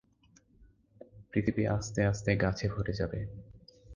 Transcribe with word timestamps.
পৃথিবী 1.31 1.63
আস্তে-আস্তে 1.67 2.31
গাছে 2.35 2.65
ভরে 2.69 2.93
যাবে। 2.93 3.19